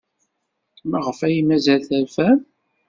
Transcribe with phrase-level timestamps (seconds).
[0.89, 2.39] Maɣef ay mazal terfam?